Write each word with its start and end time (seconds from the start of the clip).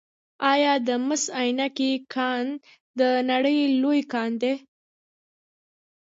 آیا 0.51 0.73
د 0.87 0.89
مس 1.07 1.23
عینک 1.41 1.77
کان 2.13 2.45
د 2.99 3.01
نړۍ 3.31 3.59
لوی 3.81 4.01
کان 4.13 4.31
دی؟ 4.41 4.53